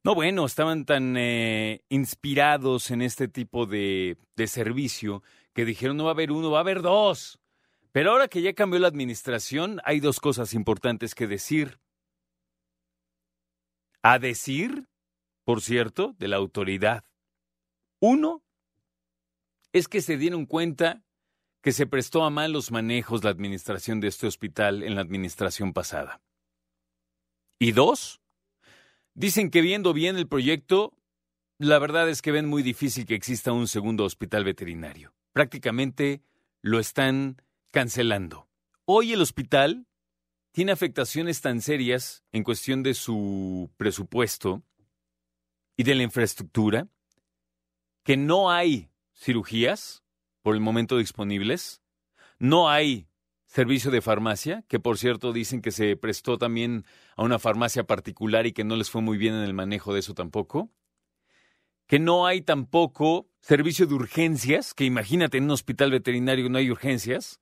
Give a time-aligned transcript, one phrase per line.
[0.05, 6.05] No, bueno, estaban tan eh, inspirados en este tipo de, de servicio que dijeron no
[6.05, 7.41] va a haber uno, va a haber dos.
[7.91, 11.81] Pero ahora que ya cambió la administración, hay dos cosas importantes que decir.
[14.01, 14.87] A decir,
[15.43, 17.03] por cierto, de la autoridad.
[18.01, 18.43] Uno
[19.73, 21.05] es que se dieron cuenta
[21.63, 26.23] que se prestó a malos manejos la administración de este hospital en la administración pasada.
[27.59, 28.23] Y dos,
[29.15, 30.97] dicen que viendo bien el proyecto,
[31.59, 35.13] la verdad es que ven muy difícil que exista un segundo hospital veterinario.
[35.33, 36.23] Prácticamente
[36.63, 37.37] lo están
[37.71, 38.49] cancelando.
[38.87, 39.87] Hoy el hospital
[40.53, 44.63] tiene afectaciones tan serias en cuestión de su presupuesto
[45.77, 46.89] y de la infraestructura
[48.03, 50.03] que no hay cirugías
[50.43, 51.83] por el momento disponibles,
[52.39, 53.09] no hay
[53.47, 56.85] servicio de farmacia, que por cierto dicen que se prestó también
[57.17, 60.01] a una farmacia particular y que no les fue muy bien en el manejo de
[60.01, 60.71] eso tampoco,
[61.87, 66.71] que no hay tampoco servicio de urgencias, que imagínate en un hospital veterinario no hay
[66.71, 67.41] urgencias,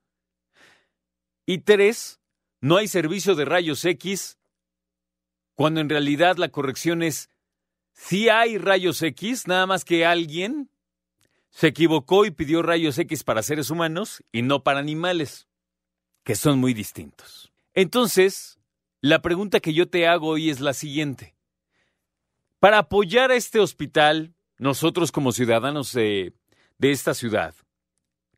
[1.44, 2.20] y tres,
[2.60, 4.38] no hay servicio de rayos X,
[5.54, 7.30] cuando en realidad la corrección es
[8.00, 10.70] Sí hay rayos X, nada más que alguien
[11.50, 15.48] se equivocó y pidió rayos X para seres humanos y no para animales,
[16.22, 17.52] que son muy distintos.
[17.74, 18.60] Entonces,
[19.00, 21.34] la pregunta que yo te hago hoy es la siguiente.
[22.60, 26.34] Para apoyar a este hospital, nosotros como ciudadanos de,
[26.78, 27.52] de esta ciudad,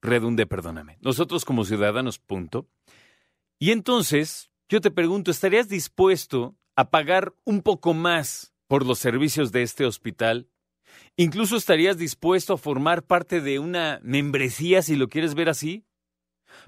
[0.00, 2.66] redunde, perdóname, nosotros como ciudadanos, punto.
[3.58, 9.50] Y entonces, yo te pregunto, ¿estarías dispuesto a pagar un poco más por los servicios
[9.50, 10.48] de este hospital?
[11.16, 15.84] ¿Incluso estarías dispuesto a formar parte de una membresía, si lo quieres ver así?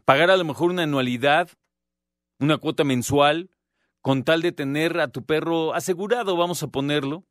[0.05, 1.51] ¿Pagar a lo mejor una anualidad,
[2.41, 3.51] una cuota mensual,
[4.01, 7.25] con tal de tener a tu perro asegurado, vamos a ponerlo?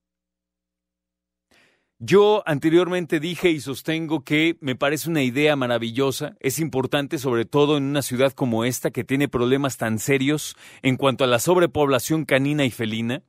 [2.00, 7.76] Yo anteriormente dije y sostengo que me parece una idea maravillosa, es importante sobre todo
[7.76, 12.24] en una ciudad como esta que tiene problemas tan serios en cuanto a la sobrepoblación
[12.24, 13.26] canina y felina.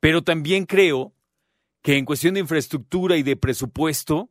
[0.00, 1.14] Pero también creo
[1.82, 4.30] que en cuestión de infraestructura y de presupuesto,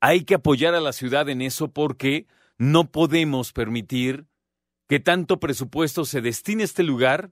[0.00, 2.26] hay que apoyar a la ciudad en eso porque
[2.58, 4.26] no podemos permitir
[4.88, 7.30] que tanto presupuesto se destine a este lugar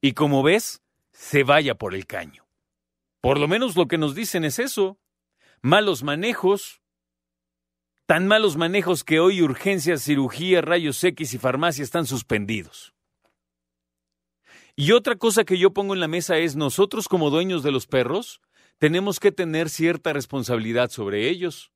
[0.00, 0.82] y, como ves,
[1.12, 2.46] se vaya por el caño.
[3.20, 4.98] Por lo menos lo que nos dicen es eso.
[5.62, 6.82] Malos manejos,
[8.06, 12.95] tan malos manejos que hoy urgencias, cirugía, rayos X y farmacia están suspendidos.
[14.78, 17.86] Y otra cosa que yo pongo en la mesa es nosotros como dueños de los
[17.86, 18.42] perros
[18.76, 21.72] tenemos que tener cierta responsabilidad sobre ellos.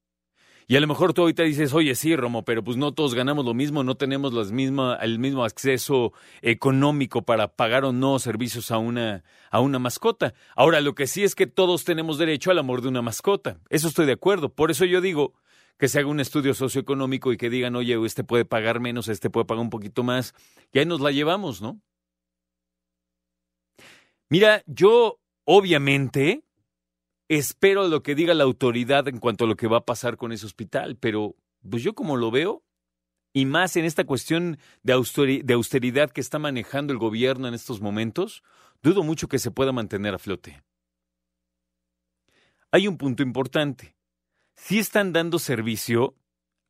[0.68, 3.46] Y a lo mejor tú ahorita dices, oye, sí, Romo, pero pues no todos ganamos
[3.46, 6.12] lo mismo, no tenemos las misma, el mismo acceso
[6.42, 10.34] económico para pagar o no servicios a una, a una mascota.
[10.54, 13.58] Ahora, lo que sí es que todos tenemos derecho al amor de una mascota.
[13.70, 14.54] Eso estoy de acuerdo.
[14.54, 15.32] Por eso yo digo
[15.78, 19.30] que se haga un estudio socioeconómico y que digan, oye, este puede pagar menos, este
[19.30, 20.34] puede pagar un poquito más.
[20.70, 21.80] Y ahí nos la llevamos, ¿no?
[24.30, 26.44] Mira, yo obviamente
[27.28, 30.30] espero lo que diga la autoridad en cuanto a lo que va a pasar con
[30.30, 31.34] ese hospital, pero
[31.68, 32.62] pues yo como lo veo,
[33.32, 38.44] y más en esta cuestión de austeridad que está manejando el gobierno en estos momentos,
[38.82, 40.62] dudo mucho que se pueda mantener a flote.
[42.70, 43.96] Hay un punto importante.
[44.54, 46.14] Si están dando servicio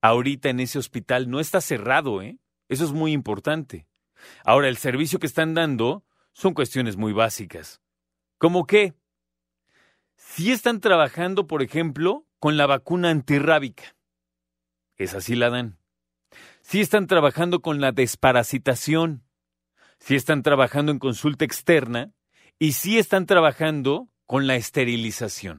[0.00, 2.38] ahorita en ese hospital, no está cerrado, ¿eh?
[2.68, 3.86] Eso es muy importante.
[4.44, 7.80] Ahora, el servicio que están dando son cuestiones muy básicas.
[8.38, 8.94] ¿Cómo qué?
[10.16, 13.96] Si están trabajando, por ejemplo, con la vacuna antirrábica.
[14.96, 15.78] Esa sí la dan.
[16.60, 19.24] Si están trabajando con la desparasitación.
[19.98, 22.12] Si están trabajando en consulta externa.
[22.58, 25.58] Y si están trabajando con la esterilización.